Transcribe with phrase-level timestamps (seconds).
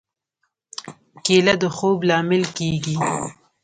[1.25, 2.95] کېله د خوب لامل کېږي.